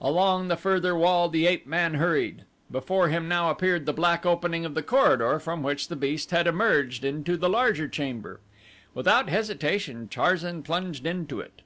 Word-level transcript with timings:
Along 0.00 0.46
the 0.46 0.56
further 0.56 0.94
wall 0.96 1.28
the 1.28 1.48
ape 1.48 1.66
man 1.66 1.94
hurried. 1.94 2.44
Before 2.70 3.08
him 3.08 3.26
now 3.26 3.50
appeared 3.50 3.86
the 3.86 3.92
black 3.92 4.24
opening 4.24 4.64
of 4.64 4.74
the 4.74 4.84
corridor 4.84 5.40
from 5.40 5.64
which 5.64 5.88
the 5.88 5.96
beast 5.96 6.30
had 6.30 6.46
emerged 6.46 7.04
into 7.04 7.36
the 7.36 7.48
larger 7.50 7.88
chamber. 7.88 8.38
Without 8.94 9.28
hesitation 9.28 10.06
Tarzan 10.06 10.62
plunged 10.62 11.06
into 11.06 11.40
it. 11.40 11.62